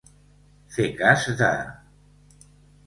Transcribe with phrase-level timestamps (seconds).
[0.77, 1.51] Fer cas de.